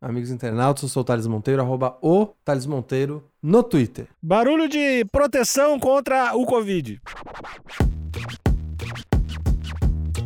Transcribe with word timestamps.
amigos 0.00 0.30
internautas. 0.30 0.82
Eu 0.82 0.88
sou 0.88 1.02
o 1.02 1.04
Thales 1.04 1.26
Monteiro, 1.26 1.60
arroba 1.62 1.96
o 2.02 2.26
Thales 2.44 2.66
Monteiro 2.66 3.24
no 3.42 3.62
Twitter. 3.62 4.08
Barulho 4.22 4.68
de 4.68 5.04
proteção 5.10 5.78
contra 5.78 6.34
o 6.36 6.44
Covid. 6.46 7.00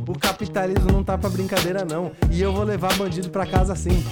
O 0.08 0.18
capitalismo 0.18 0.90
não 0.92 1.02
tá 1.04 1.16
pra 1.16 1.30
brincadeira, 1.30 1.84
não. 1.84 2.12
E 2.30 2.42
eu 2.42 2.52
vou 2.52 2.64
levar 2.64 2.94
bandido 2.96 3.30
pra 3.30 3.46
casa 3.46 3.74
sim. 3.74 4.02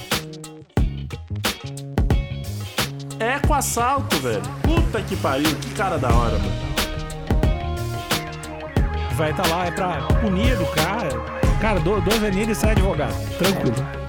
É 3.19 3.39
com 3.47 3.53
assalto, 3.53 4.17
velho. 4.17 4.41
Puta 4.63 5.03
que 5.03 5.15
pariu, 5.17 5.55
que 5.57 5.75
cara 5.75 5.99
da 5.99 6.09
hora, 6.09 6.39
mano. 6.39 6.71
Vai 9.15 9.33
estar 9.33 9.47
lá, 9.49 9.67
é 9.67 9.71
pra 9.71 10.01
punir 10.23 10.57
do 10.57 10.65
cara. 10.73 11.09
Cara, 11.61 11.79
do- 11.81 12.01
dois 12.01 12.25
aninhos 12.25 12.49
e 12.49 12.55
sai 12.55 12.71
advogado. 12.71 13.13
Tranquilo. 13.37 14.00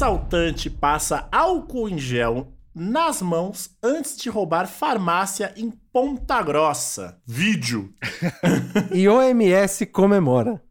Assaltante 0.00 0.70
passa 0.70 1.28
álcool 1.30 1.86
em 1.86 1.98
gel 1.98 2.54
nas 2.74 3.20
mãos 3.20 3.76
antes 3.82 4.16
de 4.16 4.30
roubar 4.30 4.66
farmácia 4.66 5.52
em 5.58 5.70
Ponta 5.92 6.40
Grossa. 6.40 7.20
Vídeo. 7.26 7.92
E 8.94 9.06
OMS 9.06 9.84
comemora. 9.84 10.62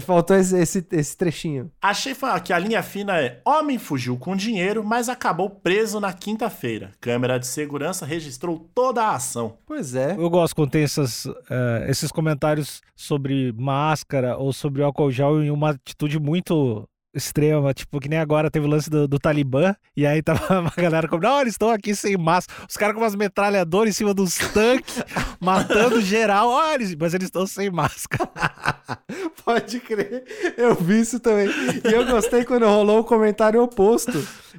Faltou 0.00 0.36
esse, 0.36 0.56
esse, 0.56 0.86
esse 0.92 1.16
trechinho. 1.16 1.72
Achei 1.82 2.14
que 2.44 2.52
a 2.52 2.58
linha 2.60 2.80
fina 2.80 3.20
é: 3.20 3.42
homem 3.44 3.78
fugiu 3.78 4.16
com 4.16 4.36
dinheiro, 4.36 4.84
mas 4.84 5.08
acabou 5.08 5.50
preso 5.50 5.98
na 5.98 6.12
quinta-feira. 6.12 6.92
Câmera 7.00 7.36
de 7.36 7.48
segurança 7.48 8.06
registrou 8.06 8.70
toda 8.72 9.02
a 9.02 9.16
ação. 9.16 9.58
Pois 9.66 9.96
é. 9.96 10.14
Eu 10.16 10.30
gosto 10.30 10.54
quando 10.54 10.70
tem 10.70 10.84
essas, 10.84 11.26
eh, 11.26 11.86
esses 11.88 12.12
comentários 12.12 12.80
sobre 12.94 13.52
máscara 13.54 14.36
ou 14.36 14.52
sobre 14.52 14.84
álcool 14.84 15.10
gel 15.10 15.42
em 15.42 15.50
uma 15.50 15.70
atitude 15.70 16.20
muito 16.20 16.88
extrema, 17.14 17.72
tipo, 17.74 17.98
que 17.98 18.08
nem 18.08 18.18
agora 18.18 18.50
teve 18.50 18.66
o 18.66 18.68
lance 18.68 18.88
do, 18.90 19.08
do 19.08 19.18
Talibã, 19.18 19.74
e 19.96 20.06
aí 20.06 20.22
tava 20.22 20.60
uma 20.60 20.72
galera 20.76 21.08
como, 21.08 21.22
não, 21.22 21.40
eles 21.40 21.54
estão 21.54 21.70
aqui 21.70 21.94
sem 21.94 22.16
máscara, 22.16 22.66
os 22.68 22.76
caras 22.76 22.94
com 22.94 23.00
umas 23.02 23.14
metralhadoras 23.14 23.90
em 23.90 23.96
cima 23.96 24.12
dos 24.14 24.36
tanques, 24.36 25.02
matando 25.40 26.00
geral, 26.00 26.48
olha, 26.48 26.74
eles- 26.74 26.94
mas 26.94 27.14
eles 27.14 27.26
estão 27.26 27.46
sem 27.46 27.70
máscara. 27.70 28.30
Pode 29.44 29.80
crer. 29.80 30.24
Eu 30.56 30.74
vi 30.74 31.00
isso 31.00 31.18
também. 31.20 31.48
E 31.48 31.92
eu 31.92 32.04
gostei 32.06 32.44
quando 32.44 32.66
rolou 32.66 33.00
o 33.00 33.04
comentário 33.04 33.62
oposto. 33.62 34.12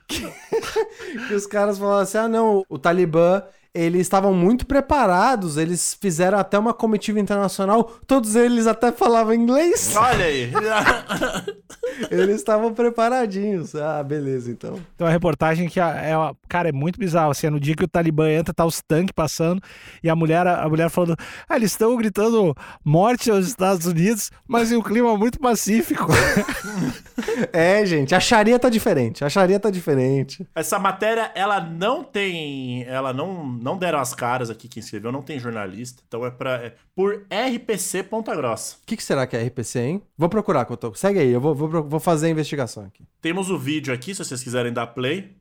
Que, 0.07 0.27
que 1.27 1.33
os 1.33 1.45
caras 1.45 1.77
falaram 1.77 1.99
assim: 1.99 2.17
ah, 2.17 2.27
não, 2.27 2.63
o 2.67 2.79
Talibã. 2.79 3.43
Eles 3.73 4.01
estavam 4.01 4.33
muito 4.33 4.65
preparados, 4.65 5.57
eles 5.57 5.95
fizeram 5.99 6.39
até 6.39 6.57
uma 6.57 6.73
comitiva 6.73 7.19
internacional, 7.19 7.83
todos 8.07 8.35
eles 8.35 8.65
até 8.65 8.91
falavam 8.91 9.33
inglês. 9.33 9.95
Olha 9.95 10.25
aí. 10.25 10.51
Eles 12.09 12.37
estavam 12.37 12.73
preparadinhos. 12.73 13.75
Ah, 13.75 14.01
beleza, 14.03 14.49
então. 14.49 14.73
Tem 14.97 15.05
uma 15.05 15.09
reportagem 15.09 15.67
que, 15.67 15.79
é, 15.79 16.13
cara, 16.47 16.69
é 16.69 16.71
muito 16.71 16.99
bizarro, 16.99 17.31
assim, 17.31 17.47
é 17.47 17.49
no 17.49 17.59
dia 17.59 17.75
que 17.75 17.83
o 17.83 17.87
Talibã 17.87 18.29
entra, 18.29 18.53
tá 18.53 18.65
os 18.65 18.81
tanques 18.81 19.11
passando, 19.11 19.61
e 20.01 20.09
a 20.09 20.15
mulher, 20.15 20.47
a 20.47 20.67
mulher 20.69 20.89
falando, 20.89 21.17
ah, 21.47 21.55
eles 21.55 21.71
estão 21.71 21.95
gritando 21.97 22.55
morte 22.83 23.29
aos 23.29 23.47
Estados 23.47 23.85
Unidos, 23.85 24.31
mas 24.47 24.71
em 24.71 24.77
um 24.77 24.81
clima 24.81 25.17
muito 25.17 25.39
pacífico. 25.39 26.07
É, 27.53 27.85
gente, 27.85 28.13
a 28.13 28.19
Sharia 28.19 28.57
tá 28.59 28.69
diferente. 28.69 29.23
A 29.23 29.29
Sharia 29.29 29.59
tá 29.59 29.69
diferente. 29.69 30.45
Essa 30.55 30.79
matéria, 30.79 31.31
ela 31.35 31.59
não 31.59 32.03
tem. 32.03 32.83
Ela 32.83 33.13
não, 33.13 33.45
não 33.45 33.68
deram 33.77 33.99
as 33.99 34.13
caras 34.13 34.49
aqui 34.49 34.67
quem 34.67 34.81
escreveu, 34.81 35.11
não 35.11 35.21
tem 35.21 35.39
jornalista. 35.39 36.01
Então 36.07 36.25
é, 36.25 36.31
pra, 36.31 36.55
é 36.55 36.75
por 36.95 37.25
RPC 37.29 38.03
Ponta 38.03 38.35
Grossa. 38.35 38.77
O 38.81 38.85
que, 38.85 38.95
que 38.97 39.03
será 39.03 39.25
que 39.27 39.35
é 39.35 39.43
RPC, 39.43 39.79
hein? 39.79 40.01
Vou 40.17 40.29
procurar, 40.29 40.65
Couto. 40.65 40.93
Segue 40.95 41.19
aí, 41.19 41.29
eu 41.29 41.41
vou, 41.41 41.55
vou, 41.55 41.83
vou 41.83 41.99
fazer 41.99 42.27
a 42.27 42.29
investigação 42.29 42.85
aqui. 42.85 43.03
Temos 43.21 43.49
o 43.49 43.57
vídeo 43.57 43.93
aqui, 43.93 44.13
se 44.13 44.23
vocês 44.23 44.43
quiserem 44.43 44.71
dar 44.71 44.87
play. 44.87 45.35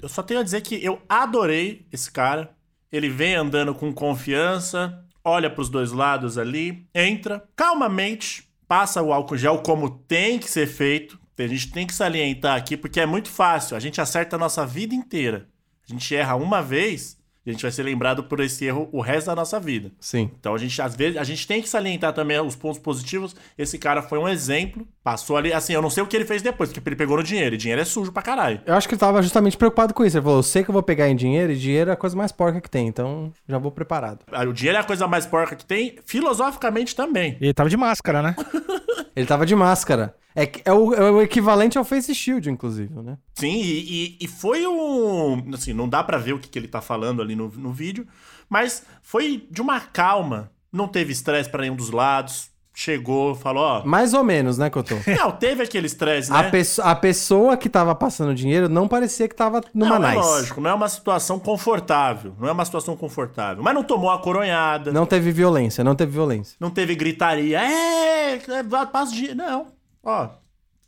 Eu 0.00 0.08
só 0.08 0.22
tenho 0.22 0.40
a 0.40 0.42
dizer 0.42 0.60
que 0.60 0.82
eu 0.84 1.00
adorei 1.08 1.86
esse 1.92 2.10
cara. 2.10 2.50
Ele 2.90 3.08
vem 3.08 3.34
andando 3.34 3.74
com 3.74 3.92
confiança, 3.92 5.04
olha 5.24 5.50
pros 5.50 5.68
dois 5.68 5.90
lados 5.90 6.38
ali, 6.38 6.86
entra 6.94 7.42
calmamente, 7.56 8.48
passa 8.68 9.02
o 9.02 9.12
álcool 9.12 9.36
gel 9.36 9.58
como 9.58 9.90
tem 9.90 10.38
que 10.38 10.48
ser 10.48 10.66
feito. 10.66 11.18
A 11.38 11.46
gente 11.46 11.70
tem 11.70 11.86
que 11.86 11.94
salientar 11.94 12.56
aqui 12.56 12.76
porque 12.76 13.00
é 13.00 13.06
muito 13.06 13.28
fácil. 13.28 13.76
A 13.76 13.80
gente 13.80 14.00
acerta 14.00 14.36
a 14.36 14.38
nossa 14.38 14.66
vida 14.66 14.94
inteira. 14.94 15.46
A 15.88 15.92
gente 15.92 16.14
erra 16.14 16.34
uma 16.34 16.62
vez 16.62 17.16
e 17.44 17.50
a 17.50 17.52
gente 17.52 17.62
vai 17.62 17.70
ser 17.70 17.84
lembrado 17.84 18.24
por 18.24 18.40
esse 18.40 18.64
erro 18.64 18.88
o 18.90 19.00
resto 19.00 19.26
da 19.28 19.36
nossa 19.36 19.60
vida. 19.60 19.92
Sim. 20.00 20.28
Então 20.40 20.52
a 20.52 20.58
gente, 20.58 20.82
às 20.82 20.96
vezes, 20.96 21.16
a 21.16 21.22
gente 21.22 21.46
tem 21.46 21.62
que 21.62 21.68
salientar 21.68 22.12
também 22.12 22.40
os 22.40 22.56
pontos 22.56 22.80
positivos. 22.80 23.36
Esse 23.56 23.78
cara 23.78 24.02
foi 24.02 24.18
um 24.18 24.26
exemplo. 24.26 24.84
Passou 25.04 25.36
ali, 25.36 25.52
assim, 25.52 25.72
eu 25.72 25.80
não 25.80 25.88
sei 25.88 26.02
o 26.02 26.08
que 26.08 26.16
ele 26.16 26.24
fez 26.24 26.42
depois, 26.42 26.70
porque 26.72 26.88
ele 26.88 26.96
pegou 26.96 27.16
no 27.18 27.22
dinheiro. 27.22 27.54
E 27.54 27.58
dinheiro 27.58 27.80
é 27.80 27.84
sujo 27.84 28.10
pra 28.10 28.20
caralho. 28.20 28.60
Eu 28.66 28.74
acho 28.74 28.88
que 28.88 28.94
ele 28.94 28.98
tava 28.98 29.22
justamente 29.22 29.56
preocupado 29.56 29.94
com 29.94 30.04
isso. 30.04 30.16
Ele 30.16 30.24
falou: 30.24 30.38
eu 30.40 30.42
sei 30.42 30.64
que 30.64 30.70
eu 30.70 30.72
vou 30.72 30.82
pegar 30.82 31.08
em 31.08 31.14
dinheiro, 31.14 31.52
e 31.52 31.56
dinheiro 31.56 31.90
é 31.90 31.92
a 31.92 31.96
coisa 31.96 32.16
mais 32.16 32.32
porca 32.32 32.60
que 32.60 32.68
tem, 32.68 32.88
então 32.88 33.32
já 33.48 33.58
vou 33.58 33.70
preparado. 33.70 34.24
Ah, 34.32 34.42
O 34.42 34.52
dinheiro 34.52 34.78
é 34.78 34.80
a 34.80 34.84
coisa 34.84 35.06
mais 35.06 35.24
porca 35.24 35.54
que 35.54 35.64
tem, 35.64 35.98
filosoficamente 36.04 36.96
também. 36.96 37.36
E 37.40 37.44
ele 37.44 37.54
tava 37.54 37.70
de 37.70 37.76
máscara, 37.76 38.22
né? 38.22 38.34
Ele 39.14 39.24
tava 39.24 39.46
de 39.46 39.54
máscara. 39.54 40.14
É, 40.36 40.52
é, 40.66 40.72
o, 40.72 40.92
é 40.92 41.10
o 41.10 41.22
equivalente 41.22 41.78
ao 41.78 41.84
Face 41.84 42.14
Shield, 42.14 42.50
inclusive, 42.50 42.92
né? 43.02 43.16
Sim, 43.34 43.56
e, 43.56 43.80
e- 43.80 44.18
e 44.20 44.28
foi 44.28 44.66
um. 44.66 45.42
Assim, 45.54 45.72
não 45.72 45.88
dá 45.88 46.04
pra 46.04 46.18
ver 46.18 46.34
o 46.34 46.38
que, 46.38 46.48
que 46.48 46.58
ele 46.58 46.68
tá 46.68 46.82
falando 46.82 47.22
ali 47.22 47.34
no, 47.34 47.48
no 47.48 47.72
vídeo, 47.72 48.06
mas 48.48 48.84
foi 49.02 49.46
de 49.50 49.62
uma 49.62 49.80
calma. 49.80 50.50
Não 50.70 50.86
teve 50.86 51.10
estresse 51.10 51.48
pra 51.48 51.62
nenhum 51.62 51.74
dos 51.76 51.90
lados. 51.90 52.54
Chegou, 52.78 53.34
falou, 53.34 53.62
ó. 53.62 53.86
Mais 53.86 54.12
ou 54.12 54.22
menos, 54.22 54.58
né, 54.58 54.68
Cotô? 54.68 54.96
Não, 55.18 55.32
teve 55.32 55.62
aquele 55.62 55.86
estresse, 55.86 56.30
né? 56.30 56.36
A, 56.36 56.90
a 56.90 56.94
pessoa 56.94 57.56
que 57.56 57.70
tava 57.70 57.94
passando 57.94 58.34
dinheiro 58.34 58.68
não 58.68 58.86
parecia 58.86 59.26
que 59.26 59.34
tava 59.34 59.62
numa 59.72 59.98
não, 59.98 60.06
é 60.06 60.14
nice. 60.14 60.28
lógico, 60.28 60.60
não 60.60 60.68
é 60.68 60.74
uma 60.74 60.88
situação 60.90 61.38
confortável. 61.38 62.34
Não 62.38 62.46
é 62.46 62.52
uma 62.52 62.66
situação 62.66 62.94
confortável. 62.94 63.62
Mas 63.62 63.74
não 63.74 63.82
tomou 63.82 64.10
a 64.10 64.18
coronhada. 64.18 64.92
Não 64.92 65.06
teve 65.06 65.32
violência, 65.32 65.82
não 65.82 65.94
teve 65.94 66.12
violência. 66.12 66.54
Não 66.60 66.68
teve 66.68 66.94
gritaria. 66.94 67.62
É, 67.62 68.34
é, 68.34 68.62
passa 68.92 69.10
de. 69.14 69.34
Não. 69.34 69.68
Ó. 70.06 70.28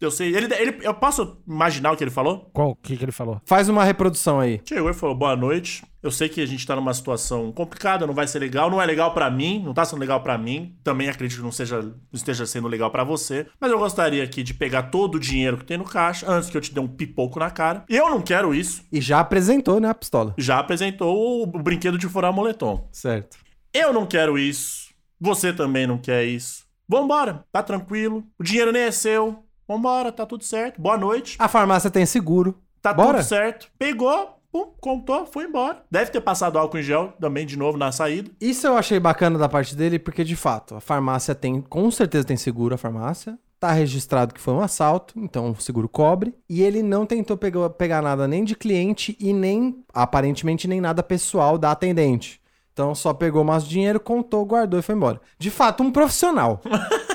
Eu 0.01 0.13
sei. 0.13 0.35
Ele, 0.35 0.55
ele, 0.55 0.79
eu 0.83 0.95
posso 0.95 1.39
imaginar 1.47 1.91
o 1.91 1.97
que 1.97 2.05
ele 2.05 2.11
falou? 2.11 2.49
Qual, 2.53 2.71
o 2.71 2.77
que 2.77 2.97
que 2.97 3.05
ele 3.05 3.11
falou? 3.11 3.43
Faz 3.45 3.69
uma 3.69 3.83
reprodução 3.83 4.39
aí. 4.39 4.61
Chegou 4.65 4.89
e 4.89 4.95
falou: 4.95 5.17
boa 5.17 5.35
noite. 5.35 5.83
Eu 6.01 6.13
sei 6.13 6.29
que 6.29 6.41
a 6.41 6.47
gente 6.47 6.65
tá 6.65 6.77
numa 6.77 6.95
situação 6.95 7.51
complicada, 7.51 8.07
não 8.07 8.15
vai 8.15 8.29
ser 8.29 8.39
legal. 8.39 8.71
Não 8.71 8.81
é 8.81 8.87
legal 8.87 9.13
pra 9.13 9.29
mim, 9.29 9.61
não 9.65 9.75
tá 9.75 9.85
sendo 9.85 9.99
legal 9.99 10.23
pra 10.23 10.39
mim. 10.39 10.77
Também 10.85 11.09
acredito 11.09 11.39
que 11.39 11.45
não, 11.45 11.51
seja, 11.51 11.83
não 11.83 11.97
esteja 12.13 12.47
sendo 12.47 12.69
legal 12.69 12.93
pra 12.93 13.03
você. 13.03 13.49
Mas 13.61 13.73
eu 13.73 13.79
gostaria 13.81 14.23
aqui 14.23 14.45
de 14.45 14.55
pegar 14.55 14.85
todo 14.85 15.17
o 15.17 15.21
dinheiro 15.21 15.57
que 15.59 15.65
tem 15.65 15.77
no 15.77 15.83
caixa 15.83 16.31
antes 16.31 16.49
que 16.49 16.57
eu 16.57 16.61
te 16.61 16.73
dê 16.73 16.79
um 16.79 16.87
pipoco 16.87 17.41
na 17.41 17.51
cara. 17.51 17.85
Eu 17.89 18.09
não 18.09 18.23
quero 18.23 18.55
isso. 18.55 18.85
E 18.93 19.01
já 19.01 19.19
apresentou, 19.19 19.81
né, 19.81 19.89
a 19.89 19.95
pistola. 19.95 20.33
Já 20.39 20.61
apresentou 20.61 21.17
o, 21.17 21.43
o 21.43 21.63
brinquedo 21.63 21.99
de 21.99 22.09
furar 22.09 22.33
moletom. 22.33 22.89
Certo. 22.93 23.37
Eu 23.75 23.93
não 23.93 24.07
quero 24.07 24.39
isso. 24.39 24.91
Você 25.21 25.53
também 25.53 25.85
não 25.85 25.99
quer 25.99 26.25
isso. 26.25 26.68
Vambora, 26.89 27.45
tá 27.53 27.63
tranquilo. 27.63 28.25
O 28.39 28.43
dinheiro 28.43 28.73
nem 28.73 28.83
é 28.83 28.91
seu. 28.91 29.45
Vambora, 29.69 30.11
tá 30.11 30.25
tudo 30.25 30.43
certo. 30.43 30.81
Boa 30.81 30.97
noite. 30.97 31.37
A 31.39 31.47
farmácia 31.47 31.91
tem 31.91 32.07
seguro. 32.07 32.59
Tá 32.81 32.95
Bora. 32.95 33.19
tudo 33.19 33.27
certo. 33.27 33.71
Pegou, 33.79 34.41
pum, 34.51 34.73
contou, 34.81 35.27
foi 35.27 35.45
embora. 35.45 35.83
Deve 35.91 36.11
ter 36.11 36.23
passado 36.23 36.59
álcool 36.59 36.79
em 36.79 36.83
gel 36.83 37.13
também 37.21 37.45
de 37.45 37.59
novo 37.59 37.77
na 37.77 37.93
saída. 37.93 38.31
Isso 38.41 38.67
eu 38.67 38.75
achei 38.75 38.99
bacana 38.99 39.39
da 39.39 39.51
parte 39.51 39.77
dele, 39.77 39.99
porque 39.99 40.25
de 40.25 40.35
fato, 40.35 40.77
a 40.77 40.81
farmácia 40.81 41.35
tem, 41.35 41.61
com 41.61 41.91
certeza 41.91 42.27
tem 42.27 42.39
seguro 42.39 42.75
a 42.75 42.79
farmácia. 42.79 43.39
Tá 43.61 43.73
registrado 43.73 44.33
que 44.33 44.41
foi 44.41 44.55
um 44.55 44.61
assalto, 44.61 45.13
então 45.19 45.51
o 45.51 45.61
seguro 45.61 45.89
cobre. 45.89 46.33
E 46.49 46.63
ele 46.63 46.83
não 46.83 47.05
tentou 47.05 47.37
pegar, 47.37 47.69
pegar 47.71 48.01
nada 48.01 48.27
nem 48.27 48.45
de 48.45 48.55
cliente 48.55 49.15
e 49.21 49.35
nem, 49.35 49.85
aparentemente, 49.93 50.67
nem 50.67 50.81
nada 50.81 51.03
pessoal 51.03 51.59
da 51.59 51.73
atendente. 51.73 52.41
Então 52.79 52.95
só 52.95 53.13
pegou 53.13 53.43
mais 53.43 53.67
dinheiro, 53.67 53.99
contou, 53.99 54.47
guardou 54.47 54.79
e 54.79 54.83
foi 54.85 54.95
embora. 54.95 55.21
De 55.37 55.51
fato, 55.51 55.83
um 55.83 55.91
profissional. 55.91 56.63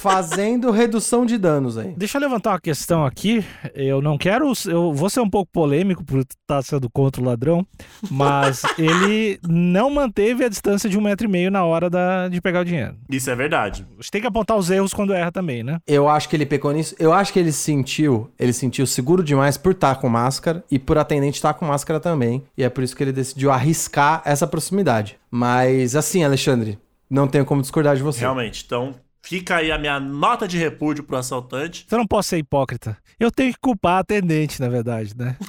fazendo 0.00 0.70
redução 0.70 1.26
de 1.26 1.36
danos 1.36 1.76
aí. 1.76 1.94
Deixa 1.96 2.18
eu 2.18 2.22
levantar 2.22 2.50
uma 2.50 2.60
questão 2.60 3.04
aqui. 3.04 3.44
Eu 3.74 4.00
não 4.00 4.16
quero. 4.16 4.52
Eu 4.66 4.92
vou 4.92 5.10
ser 5.10 5.20
um 5.20 5.28
pouco 5.28 5.50
polêmico 5.52 6.04
por 6.04 6.20
estar 6.20 6.62
sendo 6.62 6.88
contra 6.88 7.20
o 7.20 7.24
ladrão, 7.24 7.66
mas 8.10 8.62
ele 8.78 9.38
não 9.46 9.90
manteve 9.90 10.44
a 10.44 10.48
distância 10.48 10.88
de 10.88 10.96
um 10.96 11.00
metro 11.00 11.26
e 11.26 11.30
meio 11.30 11.50
na 11.50 11.64
hora 11.64 11.90
da, 11.90 12.28
de 12.28 12.40
pegar 12.40 12.60
o 12.60 12.64
dinheiro. 12.64 12.96
Isso 13.10 13.30
é 13.30 13.34
verdade. 13.34 13.86
A 13.90 14.02
gente 14.02 14.10
tem 14.10 14.20
que 14.20 14.26
apontar 14.26 14.56
os 14.56 14.70
erros 14.70 14.94
quando 14.94 15.12
erra 15.12 15.32
também, 15.32 15.62
né? 15.62 15.78
Eu 15.86 16.08
acho 16.08 16.28
que 16.28 16.36
ele 16.36 16.46
pecou 16.46 16.72
nisso. 16.72 16.94
Eu 16.98 17.12
acho 17.12 17.32
que 17.32 17.38
ele 17.38 17.52
sentiu, 17.52 18.30
ele 18.38 18.52
sentiu 18.52 18.86
seguro 18.86 19.22
demais 19.22 19.56
por 19.56 19.72
estar 19.72 19.96
com 19.96 20.08
máscara 20.08 20.64
e 20.70 20.78
por 20.78 20.98
atendente 20.98 21.36
estar 21.36 21.54
com 21.54 21.66
máscara 21.66 21.98
também. 21.98 22.42
E 22.56 22.62
é 22.62 22.68
por 22.68 22.84
isso 22.84 22.96
que 22.96 23.02
ele 23.02 23.12
decidiu 23.12 23.50
arriscar 23.50 24.22
essa 24.24 24.46
proximidade. 24.46 25.18
Mas 25.30 25.96
assim, 25.96 26.24
Alexandre, 26.24 26.78
não 27.10 27.26
tenho 27.26 27.44
como 27.44 27.62
discordar 27.62 27.96
de 27.96 28.02
você. 28.02 28.20
Realmente. 28.20 28.62
Então, 28.66 28.94
fica 29.28 29.56
aí 29.56 29.70
a 29.70 29.78
minha 29.78 30.00
nota 30.00 30.48
de 30.48 30.56
repúdio 30.56 31.04
pro 31.04 31.16
assaltante. 31.16 31.86
Eu 31.90 31.98
não 31.98 32.06
posso 32.06 32.30
ser 32.30 32.38
hipócrita. 32.38 32.96
Eu 33.20 33.30
tenho 33.30 33.52
que 33.52 33.58
culpar 33.60 33.96
a 33.96 33.98
atendente, 34.00 34.60
na 34.60 34.68
verdade, 34.68 35.12
né? 35.16 35.36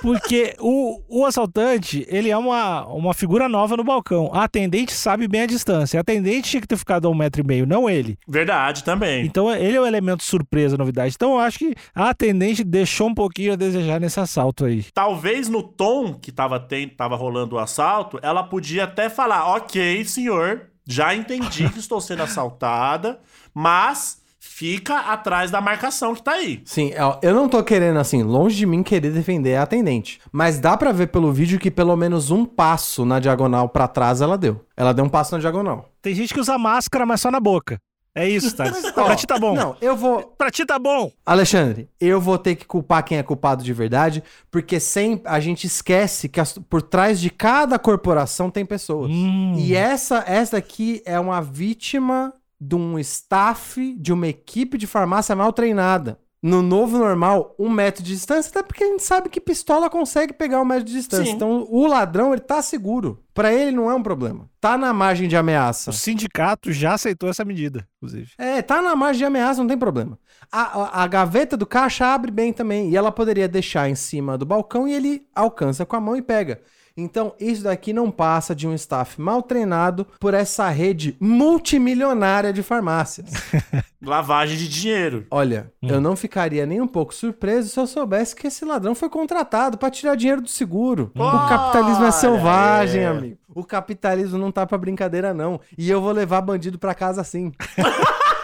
Porque 0.00 0.54
o, 0.60 1.02
o 1.08 1.26
assaltante, 1.26 2.06
ele 2.08 2.30
é 2.30 2.36
uma, 2.36 2.86
uma 2.86 3.12
figura 3.12 3.48
nova 3.48 3.76
no 3.76 3.82
balcão. 3.82 4.30
A 4.32 4.44
atendente 4.44 4.92
sabe 4.92 5.26
bem 5.26 5.40
a 5.40 5.46
distância. 5.46 5.98
A 5.98 6.02
atendente 6.02 6.50
tinha 6.50 6.60
que 6.60 6.68
ter 6.68 6.76
ficado 6.76 7.08
a 7.08 7.10
um 7.10 7.14
metro 7.16 7.42
e 7.42 7.44
meio, 7.44 7.66
não 7.66 7.90
ele. 7.90 8.16
Verdade 8.28 8.84
também. 8.84 9.26
Então 9.26 9.52
ele 9.52 9.76
é 9.76 9.80
o 9.80 9.84
elemento 9.86 10.22
surpresa, 10.22 10.76
novidade. 10.76 11.14
Então 11.16 11.32
eu 11.32 11.40
acho 11.40 11.58
que 11.58 11.74
a 11.92 12.10
atendente 12.10 12.62
deixou 12.62 13.08
um 13.08 13.14
pouquinho 13.14 13.54
a 13.54 13.56
desejar 13.56 13.98
nesse 14.00 14.20
assalto 14.20 14.66
aí. 14.66 14.84
Talvez 14.94 15.48
no 15.48 15.64
tom 15.64 16.14
que 16.14 16.30
tava, 16.30 16.60
ten- 16.60 16.88
tava 16.90 17.16
rolando 17.16 17.56
o 17.56 17.58
assalto, 17.58 18.20
ela 18.22 18.44
podia 18.44 18.84
até 18.84 19.10
falar: 19.10 19.48
Ok, 19.56 20.04
senhor, 20.04 20.68
já 20.88 21.14
entendi 21.14 21.68
que 21.68 21.78
estou 21.78 22.00
sendo 22.00 22.22
assaltada, 22.22 23.20
mas 23.52 24.22
fica 24.40 24.98
atrás 25.12 25.50
da 25.50 25.60
marcação 25.60 26.14
que 26.14 26.22
tá 26.22 26.32
aí. 26.32 26.62
Sim, 26.64 26.92
ó, 26.98 27.18
eu 27.22 27.34
não 27.34 27.48
tô 27.48 27.62
querendo, 27.62 27.98
assim, 27.98 28.22
longe 28.22 28.56
de 28.56 28.64
mim 28.64 28.82
querer 28.82 29.12
defender 29.12 29.56
a 29.56 29.62
atendente. 29.62 30.18
Mas 30.32 30.58
dá 30.58 30.76
pra 30.76 30.90
ver 30.90 31.08
pelo 31.08 31.30
vídeo 31.32 31.58
que 31.58 31.70
pelo 31.70 31.94
menos 31.94 32.30
um 32.30 32.44
passo 32.44 33.04
na 33.04 33.20
diagonal 33.20 33.68
pra 33.68 33.86
trás 33.86 34.22
ela 34.22 34.38
deu. 34.38 34.64
Ela 34.76 34.94
deu 34.94 35.04
um 35.04 35.08
passo 35.08 35.34
na 35.34 35.40
diagonal. 35.40 35.90
Tem 36.00 36.14
gente 36.14 36.32
que 36.32 36.40
usa 36.40 36.56
máscara, 36.56 37.04
mas 37.04 37.20
só 37.20 37.30
na 37.30 37.38
boca. 37.38 37.78
É 38.18 38.28
isso, 38.28 38.54
tá? 38.56 38.64
Ó, 38.96 39.04
pra 39.04 39.16
ti 39.16 39.26
tá 39.26 39.38
bom. 39.38 39.54
Não, 39.54 39.76
eu 39.80 39.96
vou. 39.96 40.22
Pra 40.36 40.50
ti 40.50 40.64
tá 40.66 40.78
bom. 40.78 41.10
Alexandre, 41.24 41.88
eu 42.00 42.20
vou 42.20 42.36
ter 42.38 42.56
que 42.56 42.64
culpar 42.66 43.04
quem 43.04 43.18
é 43.18 43.22
culpado 43.22 43.62
de 43.62 43.72
verdade, 43.72 44.22
porque 44.50 44.80
sem 44.80 45.20
a 45.24 45.38
gente 45.40 45.66
esquece 45.66 46.28
que 46.28 46.40
as- 46.40 46.58
por 46.58 46.82
trás 46.82 47.20
de 47.20 47.30
cada 47.30 47.78
corporação 47.78 48.50
tem 48.50 48.64
pessoas. 48.66 49.10
Hum. 49.10 49.54
E 49.56 49.74
essa, 49.74 50.24
essa 50.26 50.56
aqui 50.56 51.02
é 51.04 51.18
uma 51.20 51.40
vítima 51.40 52.32
de 52.60 52.74
um 52.74 52.98
staff, 52.98 53.94
de 53.98 54.12
uma 54.12 54.26
equipe 54.26 54.76
de 54.76 54.86
farmácia 54.86 55.36
mal 55.36 55.52
treinada. 55.52 56.18
No 56.40 56.62
novo 56.62 56.96
normal, 56.98 57.54
um 57.58 57.68
metro 57.68 58.00
de 58.02 58.12
distância, 58.12 58.48
até 58.50 58.62
porque 58.62 58.84
a 58.84 58.86
gente 58.86 59.02
sabe 59.02 59.28
que 59.28 59.40
pistola 59.40 59.90
consegue 59.90 60.32
pegar 60.32 60.60
um 60.60 60.64
metro 60.64 60.84
de 60.84 60.92
distância. 60.92 61.26
Sim. 61.26 61.32
Então 61.32 61.66
o 61.68 61.84
ladrão, 61.86 62.32
ele 62.32 62.40
tá 62.40 62.62
seguro. 62.62 63.22
Pra 63.34 63.52
ele 63.52 63.72
não 63.72 63.90
é 63.90 63.94
um 63.94 64.02
problema. 64.02 64.48
Tá 64.60 64.78
na 64.78 64.92
margem 64.92 65.28
de 65.28 65.36
ameaça. 65.36 65.90
O 65.90 65.92
sindicato 65.92 66.72
já 66.72 66.94
aceitou 66.94 67.28
essa 67.28 67.44
medida, 67.44 67.86
inclusive. 67.96 68.30
É, 68.38 68.62
tá 68.62 68.80
na 68.80 68.94
margem 68.94 69.18
de 69.18 69.24
ameaça, 69.24 69.60
não 69.60 69.68
tem 69.68 69.78
problema. 69.78 70.18
A, 70.50 70.62
a- 70.62 71.02
a 71.02 71.06
gaveta 71.08 71.56
do 71.56 71.66
caixa 71.66 72.06
abre 72.06 72.30
bem 72.30 72.52
também. 72.52 72.90
E 72.90 72.96
ela 72.96 73.10
poderia 73.12 73.48
deixar 73.48 73.88
em 73.88 73.94
cima 73.96 74.38
do 74.38 74.46
balcão 74.46 74.86
e 74.86 74.94
ele 74.94 75.22
alcança 75.34 75.84
com 75.84 75.96
a 75.96 76.00
mão 76.00 76.16
e 76.16 76.22
pega. 76.22 76.60
Então, 77.00 77.32
isso 77.38 77.62
daqui 77.62 77.92
não 77.92 78.10
passa 78.10 78.56
de 78.56 78.66
um 78.66 78.74
staff 78.74 79.20
mal 79.20 79.40
treinado 79.40 80.04
por 80.18 80.34
essa 80.34 80.68
rede 80.68 81.16
multimilionária 81.20 82.52
de 82.52 82.60
farmácias. 82.60 83.30
Lavagem 84.02 84.56
de 84.56 84.68
dinheiro. 84.68 85.24
Olha, 85.30 85.72
eu 85.80 86.00
não 86.00 86.16
ficaria 86.16 86.66
nem 86.66 86.80
um 86.80 86.88
pouco 86.88 87.14
surpreso 87.14 87.68
se 87.68 87.78
eu 87.78 87.86
soubesse 87.86 88.34
que 88.34 88.48
esse 88.48 88.64
ladrão 88.64 88.96
foi 88.96 89.08
contratado 89.08 89.78
pra 89.78 89.90
tirar 89.90 90.16
dinheiro 90.16 90.40
do 90.40 90.48
seguro. 90.48 91.12
O 91.14 91.48
capitalismo 91.48 92.04
é 92.04 92.10
selvagem, 92.10 93.00
aí. 93.00 93.06
amigo. 93.06 93.38
O 93.54 93.64
capitalismo 93.64 94.38
não 94.38 94.50
tá 94.50 94.66
pra 94.66 94.76
brincadeira, 94.76 95.32
não. 95.32 95.60
E 95.76 95.88
eu 95.88 96.00
vou 96.00 96.12
levar 96.12 96.40
bandido 96.40 96.78
pra 96.78 96.94
casa 96.94 97.20
assim. 97.20 97.52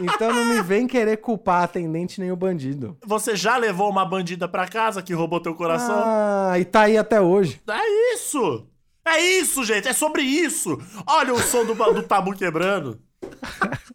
então 0.00 0.32
não 0.32 0.44
me 0.44 0.62
vem 0.62 0.86
querer 0.86 1.18
culpar 1.18 1.60
a 1.60 1.64
atendente 1.64 2.20
nem 2.20 2.30
o 2.32 2.36
bandido. 2.36 2.96
Você 3.04 3.36
já 3.36 3.56
levou 3.56 3.90
uma 3.90 4.04
bandida 4.04 4.48
pra 4.48 4.66
casa 4.66 5.02
que 5.02 5.12
roubou 5.12 5.40
teu 5.40 5.54
coração? 5.54 6.02
Ah, 6.04 6.58
e 6.58 6.64
tá 6.64 6.82
aí 6.82 6.96
até 6.96 7.20
hoje. 7.20 7.60
É 7.68 8.14
isso! 8.14 8.66
É 9.06 9.20
isso, 9.20 9.64
gente! 9.64 9.88
É 9.88 9.92
sobre 9.92 10.22
isso! 10.22 10.78
Olha 11.06 11.32
o 11.32 11.38
som 11.40 11.64
do, 11.64 11.74
do 11.74 12.02
tabu 12.02 12.32
quebrando. 12.34 13.00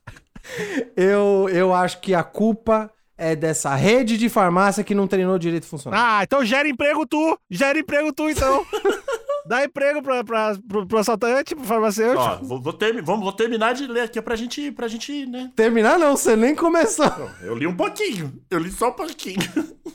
Eu, 0.96 1.50
eu 1.52 1.74
acho 1.74 2.00
que 2.00 2.14
a 2.14 2.24
culpa 2.24 2.92
é 3.18 3.36
dessa 3.36 3.74
rede 3.76 4.18
de 4.18 4.30
farmácia 4.30 4.84
que 4.84 4.94
não 4.94 5.08
treinou 5.08 5.40
direito 5.40 5.66
funcionário. 5.66 6.06
Ah, 6.06 6.24
então 6.24 6.44
gera 6.46 6.68
emprego 6.68 7.06
tu. 7.08 7.40
Gera 7.50 7.80
emprego 7.80 8.12
tu, 8.12 8.30
então. 8.30 8.66
Dá 9.46 9.64
emprego 9.66 10.02
pra, 10.02 10.24
pra, 10.24 10.56
pro, 10.68 10.86
pro 10.88 10.98
assaltante, 10.98 11.56
pro 11.56 11.66
farmacêutico. 11.66 12.22
Ó, 12.22 12.38
vou, 12.38 12.62
vou 12.62 12.74
termi- 12.74 13.02
vamos, 13.02 13.24
vou 13.24 13.34
terminar 13.34 13.74
de 13.74 13.86
ler 13.88 14.02
aqui 14.02 14.22
pra 14.22 14.36
gente, 14.36 14.72
pra 14.72 14.88
gente, 14.88 15.26
né? 15.26 15.52
Terminar 15.56 16.00
não, 16.00 16.16
você 16.16 16.36
nem 16.36 16.56
começou. 16.56 17.06
Eu 17.42 17.56
li 17.56 17.68
um 17.68 17.76
pouquinho. 17.76 18.42
Eu 18.50 18.60
li 18.60 18.72
só 18.72 18.90
um 18.90 18.94
pouquinho. 18.94 19.40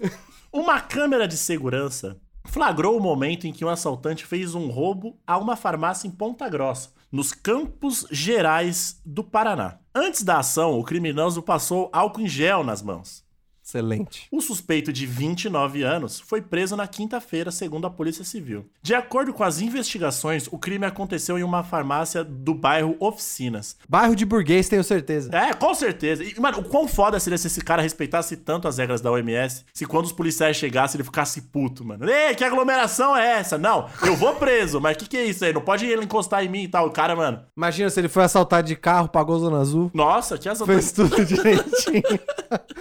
uma 0.53 0.81
câmera 0.81 1.27
de 1.27 1.37
segurança 1.37 2.21
flagrou 2.45 2.97
o 2.97 3.01
momento 3.01 3.47
em 3.47 3.53
que 3.53 3.65
um 3.65 3.69
assaltante 3.69 4.25
fez 4.25 4.55
um 4.55 4.69
roubo 4.69 5.19
a 5.27 5.37
uma 5.39 5.55
farmácia 5.57 6.09
em 6.09 6.11
Ponta 6.11 6.49
Grossa, 6.49 6.91
nos 7.13 7.33
Campos 7.33 8.07
Gerais 8.11 9.01
do 9.05 9.23
Paraná. 9.23 9.79
Antes 9.95 10.23
da 10.23 10.39
ação, 10.39 10.79
o 10.79 10.85
criminoso 10.85 11.43
passou 11.43 11.91
álcool 11.93 12.23
em 12.23 12.29
gel 12.29 12.65
nas 12.65 12.81
mãos. 12.83 13.23
Excelente. 13.69 14.27
O 14.33 14.41
suspeito 14.41 14.91
de 14.91 15.05
29 15.05 15.83
anos 15.83 16.19
foi 16.19 16.41
preso 16.41 16.75
na 16.75 16.87
quinta-feira, 16.89 17.51
segundo 17.51 17.87
a 17.87 17.91
Polícia 17.91 18.25
Civil. 18.25 18.65
De 18.83 18.95
acordo 18.95 19.35
com 19.35 19.45
as 19.45 19.61
investigações, 19.61 20.49
o 20.51 20.57
crime 20.57 20.87
aconteceu 20.87 21.39
em 21.39 21.43
uma 21.43 21.63
farmácia 21.63 22.25
do 22.25 22.55
bairro 22.55 22.97
Oficinas. 22.99 23.77
Bairro 23.87 24.17
de 24.17 24.25
burguês, 24.25 24.71
tenho 24.71 24.83
certeza. 24.83 25.29
É, 25.37 25.53
com 25.53 25.75
certeza. 25.75 26.25
E, 26.25 26.41
mano, 26.41 26.61
o 26.61 26.65
quão 26.65 26.89
foda 26.89 27.21
seria 27.21 27.37
se 27.37 27.49
esse 27.49 27.61
cara 27.61 27.83
respeitasse 27.83 28.39
tanto 28.39 28.67
as 28.67 28.79
regras 28.79 29.03
da 29.03 29.13
OMS, 29.13 29.67
se 29.75 29.85
quando 29.85 30.07
os 30.07 30.13
policiais 30.13 30.57
chegassem 30.57 30.97
ele 30.97 31.05
ficasse 31.05 31.43
puto, 31.43 31.85
mano. 31.85 32.09
Ei, 32.09 32.35
que 32.35 32.45
aglomeração 32.45 33.15
é 33.15 33.39
essa? 33.39 33.59
Não, 33.59 33.87
eu 34.03 34.17
vou 34.17 34.35
preso, 34.37 34.81
mas 34.81 34.97
o 34.97 35.01
que, 35.01 35.09
que 35.11 35.17
é 35.19 35.27
isso 35.27 35.45
aí? 35.45 35.53
Não 35.53 35.61
pode 35.61 35.85
ele 35.85 36.05
encostar 36.05 36.43
em 36.43 36.49
mim 36.49 36.63
e 36.63 36.69
tal. 36.69 36.87
O 36.87 36.91
cara, 36.91 37.15
mano, 37.15 37.43
Imagina 37.55 37.91
se 37.91 38.01
ele 38.01 38.09
foi 38.09 38.25
assaltado 38.25 38.67
de 38.67 38.77
carro, 38.77 39.11
pagou 39.11 39.39
Zona 39.39 39.59
Azul. 39.59 39.91
nossa, 39.93 40.39
que 40.39 40.49
asa... 40.49 40.65
Fez 40.65 40.91
tudo 40.91 41.21
direitinho. 41.23 42.03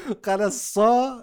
o 0.10 0.16
cara 0.16 0.50
só 0.50 0.77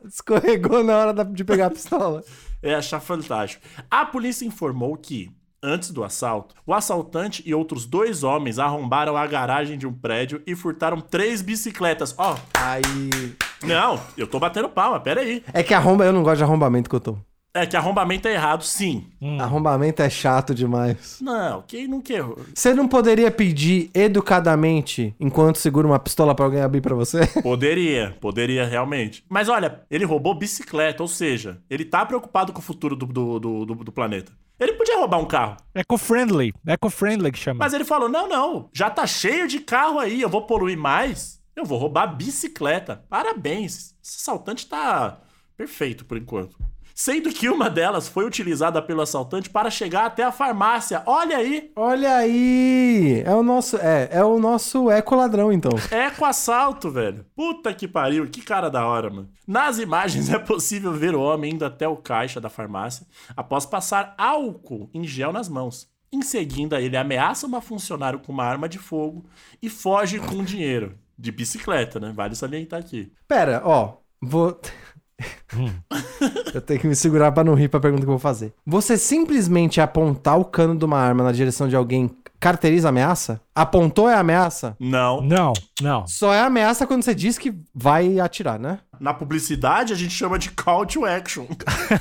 escorregou 0.04 0.82
na 0.82 0.96
hora 0.96 1.24
de 1.24 1.44
pegar 1.44 1.66
a 1.66 1.70
pistola. 1.70 2.22
É 2.62 2.74
achar 2.74 2.98
fantástico. 2.98 3.62
A 3.90 4.06
polícia 4.06 4.46
informou 4.46 4.96
que, 4.96 5.30
antes 5.62 5.90
do 5.90 6.02
assalto, 6.02 6.54
o 6.66 6.72
assaltante 6.72 7.42
e 7.44 7.54
outros 7.54 7.84
dois 7.84 8.22
homens 8.24 8.58
arrombaram 8.58 9.18
a 9.18 9.26
garagem 9.26 9.76
de 9.76 9.86
um 9.86 9.92
prédio 9.92 10.42
e 10.46 10.54
furtaram 10.56 10.98
três 10.98 11.42
bicicletas. 11.42 12.14
Ó, 12.16 12.38
Aí. 12.54 13.36
não, 13.62 14.00
eu 14.16 14.26
tô 14.26 14.38
batendo 14.38 14.70
palma, 14.70 14.98
pera 14.98 15.20
aí. 15.20 15.44
É 15.52 15.62
que 15.62 15.74
arromba, 15.74 16.06
eu 16.06 16.12
não 16.14 16.22
gosto 16.22 16.38
de 16.38 16.44
arrombamento 16.44 16.88
que 16.88 16.96
eu 16.96 17.00
tô. 17.00 17.18
É 17.56 17.64
que 17.64 17.76
arrombamento 17.76 18.26
é 18.26 18.32
errado, 18.34 18.64
sim. 18.64 19.06
Arrombamento 19.38 20.02
é 20.02 20.10
chato 20.10 20.52
demais. 20.52 21.18
Não, 21.20 21.62
quem 21.62 21.86
nunca 21.86 22.12
errou? 22.12 22.36
Você 22.52 22.74
não 22.74 22.88
poderia 22.88 23.30
pedir 23.30 23.90
educadamente, 23.94 25.14
enquanto 25.20 25.56
segura 25.58 25.86
uma 25.86 25.98
pistola 26.00 26.34
pra 26.34 26.44
alguém 26.44 26.60
abrir 26.62 26.80
pra 26.80 26.96
você? 26.96 27.24
Poderia, 27.42 28.16
poderia 28.20 28.66
realmente. 28.66 29.24
Mas 29.28 29.48
olha, 29.48 29.82
ele 29.88 30.04
roubou 30.04 30.34
bicicleta, 30.36 31.02
ou 31.02 31.08
seja, 31.08 31.62
ele 31.70 31.84
tá 31.84 32.04
preocupado 32.04 32.52
com 32.52 32.58
o 32.58 32.62
futuro 32.62 32.96
do, 32.96 33.06
do, 33.06 33.38
do, 33.38 33.64
do- 33.66 33.84
do 33.84 33.92
planeta. 33.92 34.32
Ele 34.58 34.72
podia 34.72 34.98
roubar 34.98 35.18
um 35.18 35.24
carro, 35.24 35.56
Eco-friendly. 35.74 36.52
Eco-friendly 36.66 37.30
que 37.30 37.38
chama. 37.38 37.58
mas 37.60 37.72
ele 37.72 37.84
falou: 37.84 38.08
não, 38.08 38.28
não, 38.28 38.68
já 38.72 38.90
tá 38.90 39.06
cheio 39.06 39.46
de 39.46 39.60
carro 39.60 39.98
aí, 40.00 40.20
eu 40.20 40.28
vou 40.28 40.42
poluir 40.42 40.76
mais, 40.78 41.40
eu 41.54 41.64
vou 41.64 41.78
roubar 41.78 42.06
bicicleta. 42.08 43.04
Parabéns, 43.08 43.94
esse 44.02 44.16
assaltante 44.20 44.66
tá 44.66 45.18
perfeito 45.56 46.04
por 46.04 46.16
enquanto. 46.18 46.56
Sendo 46.94 47.30
que 47.30 47.48
uma 47.48 47.68
delas 47.68 48.06
foi 48.06 48.24
utilizada 48.24 48.80
pelo 48.80 49.02
assaltante 49.02 49.50
para 49.50 49.68
chegar 49.68 50.06
até 50.06 50.22
a 50.22 50.30
farmácia. 50.30 51.02
Olha 51.04 51.38
aí, 51.38 51.72
Olha 51.74 52.16
aí! 52.16 53.20
É 53.26 53.34
o 53.34 53.42
nosso, 53.42 53.76
é, 53.78 54.08
é 54.12 54.24
o 54.24 54.38
nosso 54.38 54.88
eco-ladrão, 54.88 55.52
então. 55.52 55.72
Eco 55.90 56.24
assalto, 56.24 56.92
velho. 56.92 57.26
Puta 57.34 57.74
que 57.74 57.88
pariu, 57.88 58.28
que 58.28 58.40
cara 58.40 58.70
da 58.70 58.86
hora, 58.86 59.10
mano. 59.10 59.28
Nas 59.44 59.80
imagens 59.80 60.30
é 60.32 60.38
possível 60.38 60.92
ver 60.92 61.16
o 61.16 61.20
homem 61.20 61.54
indo 61.54 61.64
até 61.64 61.88
o 61.88 61.96
caixa 61.96 62.40
da 62.40 62.48
farmácia 62.48 63.04
após 63.36 63.66
passar 63.66 64.14
álcool 64.16 64.88
em 64.94 65.02
gel 65.02 65.32
nas 65.32 65.48
mãos. 65.48 65.92
Em 66.12 66.22
seguida, 66.22 66.80
ele 66.80 66.96
ameaça 66.96 67.44
uma 67.44 67.60
funcionária 67.60 68.20
com 68.20 68.30
uma 68.30 68.44
arma 68.44 68.68
de 68.68 68.78
fogo 68.78 69.26
e 69.60 69.68
foge 69.68 70.20
com 70.20 70.44
dinheiro. 70.44 70.96
De 71.18 71.32
bicicleta, 71.32 71.98
né? 71.98 72.12
Vale 72.14 72.36
salientar 72.36 72.78
aqui. 72.78 73.12
Pera, 73.26 73.62
ó, 73.64 73.96
vou... 74.22 74.60
eu 76.54 76.60
tenho 76.60 76.80
que 76.80 76.86
me 76.86 76.96
segurar 76.96 77.32
pra 77.32 77.44
não 77.44 77.54
rir 77.54 77.68
pra 77.68 77.80
pergunta 77.80 78.02
que 78.02 78.08
eu 78.08 78.12
vou 78.12 78.18
fazer. 78.18 78.52
Você 78.66 78.96
simplesmente 78.96 79.80
apontar 79.80 80.38
o 80.38 80.44
cano 80.44 80.76
de 80.76 80.84
uma 80.84 80.98
arma 80.98 81.24
na 81.24 81.32
direção 81.32 81.68
de 81.68 81.76
alguém 81.76 82.10
caracteriza 82.40 82.90
ameaça? 82.90 83.40
Apontou 83.54 84.08
é 84.08 84.14
ameaça? 84.14 84.76
Não. 84.78 85.22
Não, 85.22 85.52
não. 85.80 86.06
Só 86.06 86.32
é 86.34 86.40
ameaça 86.40 86.86
quando 86.86 87.02
você 87.02 87.14
diz 87.14 87.38
que 87.38 87.54
vai 87.74 88.18
atirar, 88.20 88.58
né? 88.58 88.80
Na 89.00 89.14
publicidade 89.14 89.92
a 89.92 89.96
gente 89.96 90.12
chama 90.12 90.38
de 90.38 90.50
call 90.50 90.84
to 90.84 91.06
action. 91.06 91.46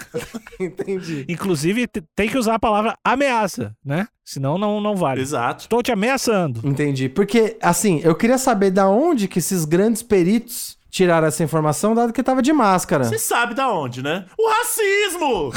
Entendi. 0.60 1.26
Inclusive, 1.30 1.88
tem 2.16 2.30
que 2.30 2.38
usar 2.38 2.56
a 2.56 2.60
palavra 2.60 2.94
ameaça, 3.04 3.76
né? 3.84 4.08
Senão 4.26 4.58
não, 4.58 4.82
não 4.82 4.96
vale. 4.96 5.22
Exato. 5.22 5.68
Tô 5.68 5.82
te 5.82 5.92
ameaçando. 5.92 6.62
Entendi. 6.64 7.10
Porque, 7.10 7.58
assim, 7.62 8.02
eu 8.04 8.16
queria 8.16 8.38
saber 8.38 8.72
da 8.72 8.88
onde 8.88 9.28
que 9.28 9.40
esses 9.40 9.66
grandes 9.66 10.04
peritos 10.04 10.78
tiraram 10.94 11.26
essa 11.26 11.44
informação, 11.44 11.96
dado 11.96 12.14
que 12.14 12.22
tava 12.22 12.40
de 12.40 12.54
máscara. 12.54 13.04
Você 13.04 13.18
sabe 13.18 13.56
da 13.56 13.68
onde, 13.74 14.04
né? 14.04 14.26
O 14.38 14.48
racismo! 14.48 15.52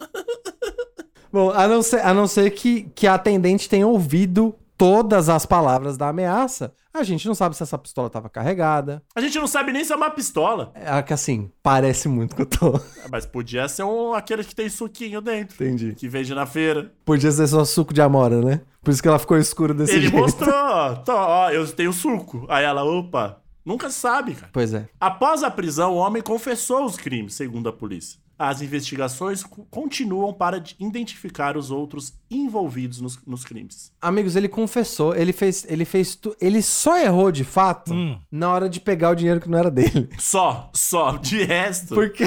Bom, 1.30 1.50
a 1.50 1.68
não 1.68 1.82
ser, 1.82 2.00
a 2.00 2.14
não 2.14 2.26
ser 2.26 2.50
que, 2.52 2.84
que 2.94 3.06
a 3.06 3.14
atendente 3.14 3.68
tenha 3.68 3.86
ouvido 3.86 4.54
todas 4.78 5.28
as 5.28 5.44
palavras 5.44 5.98
da 5.98 6.08
ameaça, 6.08 6.72
a 6.94 7.02
gente 7.02 7.26
não 7.28 7.34
sabe 7.34 7.54
se 7.54 7.62
essa 7.62 7.76
pistola 7.76 8.08
tava 8.08 8.30
carregada. 8.30 9.02
A 9.14 9.20
gente 9.20 9.38
não 9.38 9.46
sabe 9.46 9.70
nem 9.70 9.84
se 9.84 9.92
é 9.92 9.96
uma 9.96 10.08
pistola. 10.08 10.72
É 10.74 11.02
que 11.02 11.12
assim, 11.12 11.50
parece 11.62 12.08
muito 12.08 12.34
que 12.34 12.40
eu 12.40 12.46
tô. 12.46 12.80
Mas 13.12 13.26
podia 13.26 13.68
ser 13.68 13.82
um, 13.82 14.14
aquele 14.14 14.44
que 14.44 14.54
tem 14.54 14.70
suquinho 14.70 15.20
dentro. 15.20 15.62
Entendi. 15.62 15.94
Que 15.94 16.08
vende 16.08 16.34
na 16.34 16.46
feira. 16.46 16.90
Podia 17.04 17.30
ser 17.30 17.46
só 17.48 17.66
suco 17.66 17.92
de 17.92 18.00
amora, 18.00 18.40
né? 18.40 18.62
Por 18.82 18.92
isso 18.92 19.02
que 19.02 19.08
ela 19.08 19.18
ficou 19.18 19.36
escura 19.36 19.74
desse 19.74 19.92
Ele 19.92 20.08
jeito. 20.08 20.16
mostrou, 20.16 20.54
ó, 20.54 20.94
tô, 21.04 21.12
ó, 21.12 21.50
eu 21.50 21.70
tenho 21.70 21.92
suco. 21.92 22.46
Aí 22.48 22.64
ela, 22.64 22.82
opa, 22.82 23.42
nunca 23.66 23.90
sabe, 23.90 24.34
cara. 24.34 24.50
Pois 24.52 24.72
é. 24.72 24.88
Após 24.98 25.42
a 25.42 25.50
prisão, 25.50 25.92
o 25.92 25.96
homem 25.96 26.22
confessou 26.22 26.84
os 26.86 26.96
crimes, 26.96 27.34
segundo 27.34 27.68
a 27.68 27.72
polícia. 27.72 28.18
As 28.38 28.60
investigações 28.60 29.42
co- 29.42 29.66
continuam 29.70 30.30
para 30.30 30.60
de- 30.60 30.76
identificar 30.78 31.56
os 31.56 31.70
outros 31.70 32.12
envolvidos 32.30 33.00
nos, 33.00 33.18
nos 33.26 33.44
crimes. 33.46 33.90
Amigos, 33.98 34.36
ele 34.36 34.46
confessou, 34.46 35.16
ele 35.16 35.32
fez, 35.32 35.64
ele 35.70 35.86
fez, 35.86 36.14
tu, 36.14 36.36
ele 36.38 36.60
só 36.60 36.98
errou 36.98 37.32
de 37.32 37.44
fato 37.44 37.94
Hum. 37.94 38.20
na 38.30 38.52
hora 38.52 38.68
de 38.68 38.78
pegar 38.78 39.10
o 39.10 39.14
dinheiro 39.14 39.40
que 39.40 39.48
não 39.48 39.58
era 39.58 39.70
dele. 39.70 40.10
Só, 40.18 40.70
só, 40.74 41.16
de 41.16 41.44
resto. 41.44 41.94
Porque, 41.94 42.24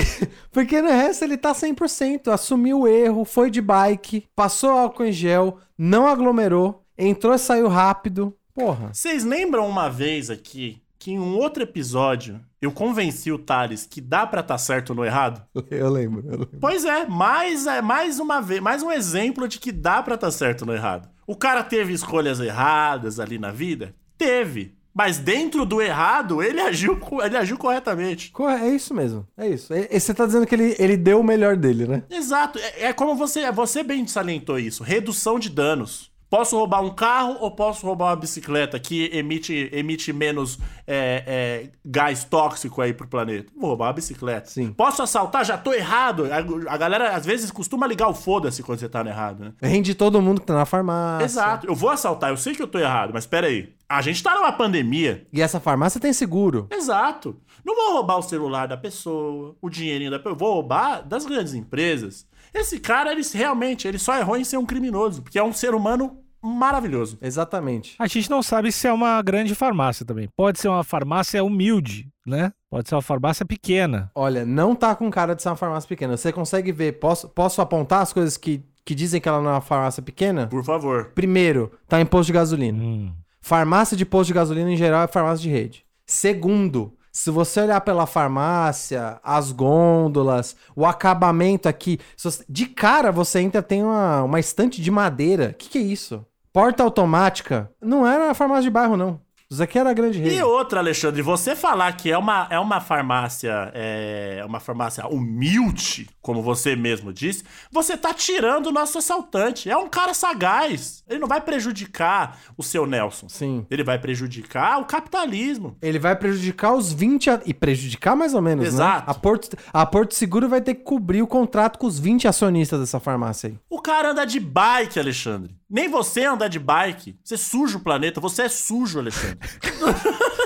porque 0.51 0.81
no 0.81 0.89
resto 0.89 1.23
ele 1.23 1.37
tá 1.37 1.53
100%, 1.53 2.29
assumiu 2.33 2.81
o 2.81 2.87
erro, 2.87 3.23
foi 3.23 3.51
de 3.51 3.61
bike, 3.61 4.25
passou 4.35 4.71
álcool 4.71 5.03
em 5.05 5.11
gel, 5.11 5.59
não 5.77 6.07
aglomerou, 6.07 6.83
entrou 6.97 7.35
e 7.35 7.39
saiu 7.39 7.67
rápido. 7.67 8.35
Porra. 8.55 8.89
Vocês 8.93 9.23
lembram 9.23 9.69
uma 9.69 9.89
vez 9.89 10.31
aqui 10.31 10.81
que 10.99 11.11
em 11.11 11.19
um 11.19 11.35
outro 11.37 11.63
episódio 11.63 12.41
eu 12.61 12.71
convenci 12.71 13.31
o 13.31 13.39
Thales 13.39 13.85
que 13.89 14.01
dá 14.01 14.27
pra 14.27 14.41
estar 14.41 14.57
certo 14.57 14.93
no 14.93 15.05
errado? 15.05 15.41
Eu 15.71 15.89
lembro, 15.89 16.19
eu 16.25 16.31
lembro. 16.39 16.49
Pois 16.59 16.83
é, 16.83 17.05
mais, 17.07 17.65
é, 17.65 17.81
mais 17.81 18.19
uma 18.19 18.41
vez, 18.41 18.59
mais 18.59 18.83
um 18.83 18.91
exemplo 18.91 19.47
de 19.47 19.59
que 19.59 19.71
dá 19.71 20.03
pra 20.03 20.15
estar 20.15 20.29
certo 20.31 20.65
no 20.65 20.73
errado. 20.73 21.07
O 21.25 21.35
cara 21.35 21.63
teve 21.63 21.93
escolhas 21.93 22.39
erradas 22.41 23.19
ali 23.19 23.39
na 23.39 23.49
vida? 23.51 23.95
Teve. 24.17 24.75
Mas 24.93 25.17
dentro 25.19 25.65
do 25.65 25.81
errado, 25.81 26.43
ele 26.43 26.59
agiu, 26.59 26.99
ele 27.23 27.37
agiu 27.37 27.57
corretamente. 27.57 28.31
Corre- 28.31 28.55
É 28.65 28.75
isso 28.75 28.93
mesmo, 28.93 29.25
é 29.37 29.47
isso. 29.47 29.73
E- 29.73 29.87
e 29.91 29.99
Você 29.99 30.13
tá 30.13 30.25
dizendo 30.25 30.45
que 30.45 30.53
ele, 30.55 30.75
ele 30.77 30.97
deu 30.97 31.21
o 31.21 31.23
melhor 31.23 31.55
dele, 31.55 31.87
né? 31.87 32.03
Exato. 32.09 32.59
É, 32.59 32.87
é 32.87 32.93
como 32.93 33.15
você, 33.15 33.49
você 33.51 33.83
bem 33.83 34.05
salientou 34.07 34.59
isso. 34.59 34.83
Redução 34.83 35.39
de 35.39 35.49
danos. 35.49 36.11
Posso 36.29 36.55
roubar 36.55 36.81
um 36.81 36.91
carro 36.91 37.37
ou 37.39 37.49
posso 37.49 37.85
roubar 37.85 38.09
uma 38.09 38.15
bicicleta 38.15 38.79
que 38.79 39.09
emite, 39.11 39.69
emite 39.73 40.13
menos 40.13 40.59
é, 40.85 41.23
é, 41.25 41.69
gás 41.83 42.23
tóxico 42.23 42.81
aí 42.81 42.93
pro 42.93 43.07
planeta? 43.07 43.51
Vou 43.57 43.69
roubar 43.69 43.87
uma 43.87 43.93
bicicleta. 43.93 44.47
Sim. 44.47 44.71
Posso 44.71 45.01
assaltar? 45.01 45.43
Já 45.43 45.57
tô 45.57 45.73
errado. 45.73 46.25
A, 46.31 46.73
a 46.73 46.77
galera 46.77 47.15
às 47.15 47.25
vezes 47.25 47.49
costuma 47.49 47.87
ligar 47.87 48.07
o 48.07 48.13
foda-se 48.13 48.61
quando 48.61 48.79
você 48.79 48.87
tá 48.87 49.03
no 49.03 49.09
errado, 49.09 49.43
né? 49.43 49.53
Rende 49.61 49.95
todo 49.95 50.21
mundo 50.21 50.41
que 50.41 50.45
tá 50.45 50.53
na 50.53 50.65
farmácia. 50.65 51.25
Exato. 51.25 51.65
Eu 51.65 51.73
vou 51.73 51.89
assaltar, 51.89 52.29
eu 52.29 52.37
sei 52.37 52.53
que 52.53 52.61
eu 52.61 52.67
tô 52.67 52.77
errado, 52.77 53.11
mas 53.11 53.25
pera 53.25 53.47
aí. 53.47 53.73
A 53.89 54.03
gente 54.03 54.21
tá 54.21 54.35
numa 54.35 54.51
pandemia. 54.51 55.25
E 55.33 55.41
essa 55.41 55.59
farmácia 55.59 55.99
tem 55.99 56.13
seguro. 56.13 56.67
Exato. 56.69 57.35
Não 57.65 57.75
vou 57.75 57.93
roubar 57.93 58.19
o 58.19 58.21
celular 58.21 58.67
da 58.67 58.77
pessoa, 58.77 59.55
o 59.59 59.67
dinheirinho 59.67 60.11
da 60.11 60.19
pessoa. 60.19 60.35
Vou 60.35 60.53
roubar 60.53 61.01
das 61.01 61.25
grandes 61.25 61.55
empresas. 61.55 62.27
Esse 62.53 62.79
cara, 62.79 63.11
ele 63.11 63.23
realmente, 63.33 63.87
ele 63.87 63.97
só 63.97 64.15
errou 64.15 64.37
em 64.37 64.43
ser 64.43 64.57
um 64.57 64.65
criminoso, 64.65 65.23
porque 65.23 65.39
é 65.39 65.43
um 65.43 65.51
ser 65.51 65.73
humano 65.73 66.19
maravilhoso. 66.39 67.17
Exatamente. 67.19 67.95
A 67.97 68.05
gente 68.05 68.29
não 68.29 68.43
sabe 68.43 68.71
se 68.71 68.87
é 68.87 68.93
uma 68.93 69.19
grande 69.23 69.55
farmácia 69.55 70.05
também. 70.05 70.29
Pode 70.37 70.59
ser 70.59 70.67
uma 70.67 70.83
farmácia 70.83 71.43
humilde, 71.43 72.07
né? 72.25 72.53
Pode 72.69 72.87
ser 72.87 72.93
uma 72.95 73.01
farmácia 73.01 73.43
pequena. 73.43 74.11
Olha, 74.13 74.45
não 74.45 74.75
tá 74.75 74.95
com 74.95 75.09
cara 75.09 75.35
de 75.35 75.41
ser 75.41 75.49
uma 75.49 75.55
farmácia 75.55 75.87
pequena. 75.87 76.15
Você 76.15 76.31
consegue 76.31 76.71
ver, 76.71 76.99
posso, 76.99 77.27
posso 77.27 77.59
apontar 77.59 78.03
as 78.03 78.13
coisas 78.13 78.37
que, 78.37 78.63
que 78.85 78.93
dizem 78.93 79.19
que 79.19 79.27
ela 79.27 79.41
não 79.41 79.49
é 79.49 79.53
uma 79.53 79.61
farmácia 79.61 80.03
pequena? 80.03 80.45
Por 80.45 80.63
favor. 80.63 81.11
Primeiro, 81.15 81.71
tá 81.87 81.99
em 81.99 82.05
posto 82.05 82.27
de 82.27 82.33
gasolina. 82.33 82.81
Hum. 82.81 83.11
Farmácia 83.49 83.97
de 83.97 84.05
posto 84.05 84.27
de 84.27 84.33
gasolina 84.35 84.71
em 84.71 84.77
geral 84.77 85.01
é 85.01 85.07
farmácia 85.07 85.41
de 85.41 85.49
rede. 85.49 85.83
Segundo, 86.05 86.93
se 87.11 87.31
você 87.31 87.61
olhar 87.61 87.81
pela 87.81 88.05
farmácia, 88.05 89.19
as 89.23 89.51
gôndolas, 89.51 90.55
o 90.75 90.85
acabamento 90.85 91.67
aqui, 91.67 91.97
você- 92.15 92.45
de 92.47 92.67
cara 92.67 93.11
você 93.11 93.39
ainda 93.39 93.63
tem 93.63 93.83
uma, 93.83 94.21
uma 94.21 94.39
estante 94.39 94.79
de 94.79 94.91
madeira. 94.91 95.49
O 95.49 95.53
que, 95.55 95.67
que 95.67 95.77
é 95.79 95.81
isso? 95.81 96.23
Porta 96.53 96.83
automática. 96.83 97.71
Não 97.81 98.05
era 98.05 98.35
farmácia 98.35 98.65
de 98.65 98.69
bairro, 98.69 98.95
não. 98.95 99.19
Isso 99.51 99.63
aqui 99.63 99.79
era 99.79 99.89
a 99.89 99.93
grande 99.93 100.19
rede. 100.19 100.35
E 100.35 100.43
outra, 100.43 100.79
Alexandre, 100.79 101.23
você 101.23 101.55
falar 101.55 101.91
que 101.93 102.11
é 102.11 102.17
uma, 102.17 102.45
é 102.51 102.59
uma 102.59 102.79
farmácia, 102.79 103.71
é 103.73 104.43
uma 104.45 104.59
farmácia 104.59 105.07
humilde, 105.07 106.07
como 106.21 106.43
você 106.43 106.75
mesmo 106.75 107.11
disse, 107.11 107.43
você 107.71 107.97
tá 107.97 108.13
tirando 108.13 108.67
o 108.67 108.71
nosso 108.71 108.99
assaltante. 108.99 109.67
É 109.67 109.75
um 109.75 109.89
cara 109.89 110.13
sagaz. 110.13 111.03
Ele 111.09 111.17
não 111.19 111.27
vai 111.27 111.41
prejudicar 111.41 112.37
o 112.55 112.61
seu 112.61 112.85
Nelson. 112.85 113.27
Sim. 113.27 113.65
Ele 113.71 113.83
vai 113.83 113.97
prejudicar 113.97 114.79
o 114.81 114.85
capitalismo. 114.85 115.75
Ele 115.81 115.97
vai 115.97 116.15
prejudicar 116.15 116.75
os 116.75 116.93
20 116.93 117.31
a- 117.31 117.41
e 117.43 117.51
prejudicar 117.51 118.15
mais 118.15 118.35
ou 118.35 118.43
menos, 118.43 118.67
Exato. 118.67 118.99
né? 118.99 119.03
A 119.07 119.13
Porto, 119.15 119.57
a 119.73 119.83
Porto 119.83 120.13
Seguro 120.13 120.47
vai 120.47 120.61
ter 120.61 120.75
que 120.75 120.83
cobrir 120.83 121.23
o 121.23 121.27
contrato 121.27 121.79
com 121.79 121.87
os 121.87 121.97
20 121.97 122.27
acionistas 122.27 122.79
dessa 122.81 122.99
farmácia 122.99 123.49
aí. 123.49 123.57
O 123.67 123.81
cara 123.81 124.11
anda 124.11 124.25
de 124.25 124.39
bike, 124.39 124.99
Alexandre. 124.99 125.57
Nem 125.69 125.87
você 125.87 126.25
anda 126.25 126.49
de 126.49 126.57
bike. 126.59 127.17
Você 127.23 127.37
suja 127.37 127.77
o 127.77 127.81
planeta. 127.81 128.19
Você 128.19 128.43
é 128.43 128.49
sujo, 128.49 128.99
Alexandre. 128.99 129.37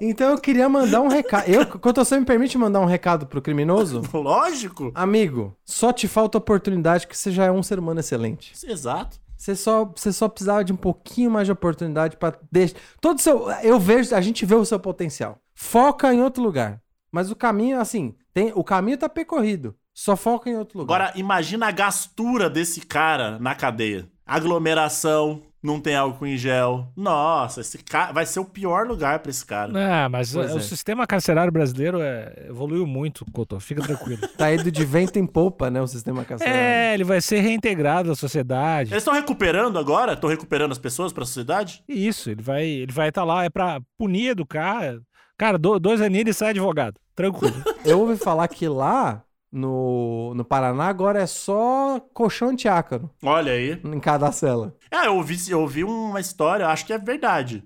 Então 0.00 0.32
eu 0.32 0.38
queria 0.38 0.68
mandar 0.68 1.00
um 1.00 1.08
recado. 1.08 1.48
Eu, 1.48 1.66
quando 1.66 1.96
você 1.96 2.18
me 2.20 2.26
permite 2.26 2.58
mandar 2.58 2.80
um 2.80 2.84
recado 2.84 3.26
pro 3.26 3.40
criminoso, 3.40 4.02
Lógico. 4.12 4.92
amigo, 4.94 5.56
só 5.64 5.90
te 5.90 6.06
falta 6.06 6.36
oportunidade 6.36 7.06
que 7.06 7.16
você 7.16 7.30
já 7.32 7.46
é 7.46 7.50
um 7.50 7.62
ser 7.62 7.78
humano 7.78 8.00
excelente. 8.00 8.52
Exato. 8.66 9.18
Você 9.36 9.56
só, 9.56 9.84
você 9.84 10.12
só 10.12 10.28
precisava 10.28 10.64
de 10.64 10.72
um 10.72 10.76
pouquinho 10.76 11.30
mais 11.30 11.46
de 11.46 11.52
oportunidade 11.52 12.16
pra 12.16 12.34
deixar. 12.52 12.76
Todo 13.00 13.20
seu. 13.20 13.50
Eu 13.62 13.78
vejo, 13.80 14.14
a 14.14 14.20
gente 14.20 14.44
vê 14.44 14.54
o 14.54 14.64
seu 14.64 14.78
potencial. 14.78 15.38
Foca 15.54 16.12
em 16.12 16.22
outro 16.22 16.42
lugar. 16.42 16.80
Mas 17.10 17.30
o 17.30 17.36
caminho, 17.36 17.80
assim, 17.80 18.14
tem, 18.34 18.52
o 18.54 18.64
caminho 18.64 18.98
tá 18.98 19.08
percorrido. 19.08 19.74
Só 19.98 20.14
foca 20.14 20.50
em 20.50 20.56
outro 20.56 20.78
lugar. 20.80 20.94
Agora, 21.00 21.18
imagina 21.18 21.68
a 21.68 21.70
gastura 21.70 22.50
desse 22.50 22.82
cara 22.82 23.38
na 23.38 23.54
cadeia. 23.54 24.06
Aglomeração, 24.26 25.42
não 25.62 25.80
tem 25.80 25.96
álcool 25.96 26.26
em 26.26 26.36
gel. 26.36 26.86
Nossa, 26.94 27.62
esse 27.62 27.78
cara 27.78 28.12
vai 28.12 28.26
ser 28.26 28.40
o 28.40 28.44
pior 28.44 28.86
lugar 28.86 29.20
pra 29.20 29.30
esse 29.30 29.44
cara. 29.44 29.72
Ah, 29.74 30.08
mas 30.08 30.32
Pois 30.32 30.54
o 30.54 30.58
é. 30.58 30.60
sistema 30.60 31.06
carcerário 31.06 31.50
brasileiro 31.50 31.98
é- 32.00 32.46
evoluiu 32.48 32.86
muito, 32.86 33.24
Couto. 33.32 33.58
Fica 33.58 33.82
tranquilo. 33.82 34.20
Tá 34.36 34.52
indo 34.54 34.70
de 34.70 34.84
vento 34.84 35.18
em 35.18 35.26
popa, 35.26 35.70
né? 35.70 35.80
O 35.80 35.86
sistema 35.86 36.24
carcerário. 36.24 36.60
é, 36.60 36.92
ele 36.94 37.04
vai 37.04 37.20
ser 37.22 37.40
reintegrado 37.40 38.10
à 38.10 38.14
sociedade. 38.14 38.90
Eles 38.92 39.02
estão 39.02 39.14
recuperando 39.14 39.78
agora? 39.78 40.12
Estão 40.12 40.28
recuperando 40.28 40.72
as 40.72 40.78
pessoas 40.78 41.12
pra 41.12 41.24
sociedade? 41.24 41.82
E 41.88 42.06
Isso, 42.06 42.28
ele 42.30 42.42
vai 42.42 42.64
ele 42.66 42.92
vai 42.92 43.08
estar 43.08 43.24
lá, 43.24 43.44
é 43.44 43.48
pra 43.50 43.80
punir, 43.98 44.28
educar. 44.28 44.94
Cara, 45.38 45.56
do- 45.58 45.78
dois 45.80 46.00
aninhos 46.00 46.28
e 46.30 46.34
sai 46.34 46.50
advogado. 46.50 47.00
Tranquilo. 47.14 47.54
Eu 47.84 48.00
ouvi 48.00 48.16
falar 48.16 48.46
que 48.48 48.68
lá 48.68 49.22
no, 49.52 50.32
no 50.34 50.44
Paraná 50.44 50.86
agora 50.88 51.20
é 51.20 51.26
só 51.26 52.00
colchão 52.12 52.48
antiácaro 52.50 53.10
Olha 53.22 53.52
aí. 53.52 53.80
em 53.84 54.00
cada 54.00 54.30
cela. 54.32 54.74
É, 54.90 55.06
eu 55.06 55.16
ouvi, 55.16 55.36
eu 55.50 55.60
ouvi 55.60 55.84
uma 55.84 56.20
história, 56.20 56.66
acho 56.68 56.84
que 56.86 56.92
é 56.92 56.98
verdade. 56.98 57.62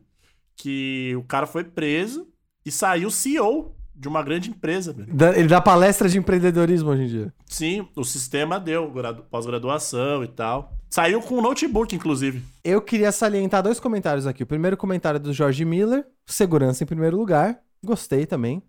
Que 0.56 1.14
o 1.16 1.22
cara 1.24 1.46
foi 1.46 1.64
preso 1.64 2.28
e 2.64 2.70
saiu 2.70 3.10
CEO 3.10 3.74
de 3.94 4.08
uma 4.08 4.22
grande 4.22 4.50
empresa. 4.50 4.92
velho. 4.92 5.08
Ele 5.36 5.48
dá 5.48 5.60
palestra 5.60 6.08
de 6.08 6.18
empreendedorismo 6.18 6.90
hoje 6.90 7.02
em 7.02 7.06
dia. 7.06 7.34
Sim, 7.46 7.88
o 7.96 8.04
sistema 8.04 8.58
deu 8.60 8.90
gradu- 8.90 9.22
pós-graduação 9.24 10.22
e 10.24 10.28
tal. 10.28 10.74
Saiu 10.88 11.20
com 11.22 11.36
um 11.38 11.42
notebook, 11.42 11.94
inclusive. 11.94 12.42
Eu 12.64 12.80
queria 12.82 13.12
salientar 13.12 13.62
dois 13.62 13.78
comentários 13.78 14.26
aqui. 14.26 14.42
O 14.42 14.46
primeiro 14.46 14.76
comentário 14.76 15.16
é 15.16 15.20
do 15.20 15.32
Jorge 15.32 15.64
Miller, 15.64 16.04
segurança 16.26 16.82
em 16.82 16.86
primeiro 16.86 17.16
lugar. 17.16 17.58
Gostei 17.84 18.26
também. 18.26 18.62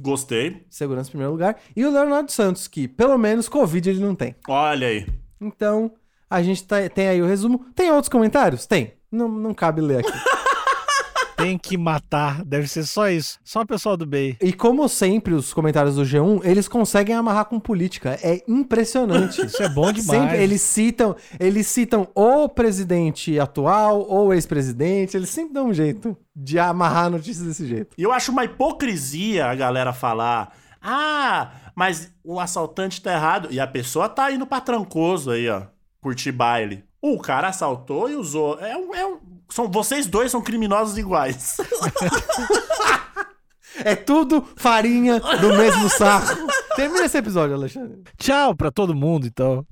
Gostei. 0.00 0.66
Segurança 0.68 1.08
em 1.08 1.12
primeiro 1.12 1.32
lugar. 1.32 1.56
E 1.74 1.84
o 1.84 1.90
Leonardo 1.90 2.30
Santos, 2.30 2.68
que 2.68 2.86
pelo 2.86 3.16
menos 3.16 3.48
Covid 3.48 3.88
ele 3.88 4.00
não 4.00 4.14
tem. 4.14 4.34
Olha 4.48 4.86
aí. 4.88 5.06
Então, 5.40 5.92
a 6.28 6.42
gente 6.42 6.64
tá- 6.64 6.88
tem 6.88 7.08
aí 7.08 7.22
o 7.22 7.26
resumo. 7.26 7.64
Tem 7.74 7.90
outros 7.90 8.08
comentários? 8.08 8.66
Tem. 8.66 8.92
Não, 9.10 9.28
não 9.28 9.54
cabe 9.54 9.80
ler 9.80 10.00
aqui. 10.00 10.12
Tem 11.38 11.56
que 11.56 11.78
matar. 11.78 12.44
Deve 12.44 12.66
ser 12.66 12.84
só 12.84 13.08
isso. 13.08 13.38
Só 13.44 13.60
o 13.60 13.66
pessoal 13.66 13.96
do 13.96 14.04
bem. 14.04 14.36
E 14.40 14.52
como 14.52 14.88
sempre, 14.88 15.34
os 15.34 15.54
comentários 15.54 15.94
do 15.94 16.02
G1, 16.02 16.44
eles 16.44 16.66
conseguem 16.66 17.14
amarrar 17.14 17.44
com 17.44 17.60
política. 17.60 18.18
É 18.20 18.42
impressionante. 18.48 19.40
Isso 19.46 19.62
é 19.62 19.68
bom 19.68 19.92
demais. 19.92 20.20
Sempre 20.20 20.42
eles 20.42 20.60
citam, 20.60 21.14
eles 21.38 21.68
citam 21.68 22.08
o 22.12 22.48
presidente 22.48 23.38
atual 23.38 24.00
ou 24.00 24.26
o 24.26 24.32
ex-presidente, 24.32 25.16
eles 25.16 25.28
sempre 25.28 25.54
dão 25.54 25.68
um 25.68 25.72
jeito 25.72 26.16
de 26.34 26.58
amarrar 26.58 27.08
notícias 27.08 27.46
desse 27.46 27.66
jeito. 27.66 27.94
E 27.96 28.02
eu 28.02 28.12
acho 28.12 28.32
uma 28.32 28.44
hipocrisia 28.44 29.46
a 29.46 29.54
galera 29.54 29.92
falar: 29.92 30.52
ah, 30.82 31.52
mas 31.74 32.12
o 32.24 32.40
assaltante 32.40 33.00
tá 33.00 33.12
errado. 33.12 33.48
E 33.52 33.60
a 33.60 33.66
pessoa 33.66 34.08
tá 34.08 34.32
indo 34.32 34.46
pra 34.46 34.60
trancoso 34.60 35.30
aí, 35.30 35.48
ó, 35.48 35.62
curtir 36.00 36.32
baile. 36.32 36.84
O 37.00 37.18
cara 37.20 37.48
assaltou 37.48 38.10
e 38.10 38.16
usou. 38.16 38.58
É 38.58 38.76
um. 38.76 38.94
É 38.94 39.06
um 39.06 39.37
são, 39.48 39.70
vocês 39.70 40.06
dois 40.06 40.30
são 40.30 40.40
criminosos 40.40 40.98
iguais. 40.98 41.56
É 43.84 43.94
tudo 43.94 44.44
farinha 44.56 45.20
do 45.40 45.54
mesmo 45.56 45.88
saco. 45.88 46.36
Termina 46.74 47.04
esse 47.04 47.16
episódio, 47.16 47.54
Alexandre. 47.54 48.02
Tchau 48.16 48.54
pra 48.54 48.70
todo 48.72 48.94
mundo, 48.94 49.26
então. 49.26 49.64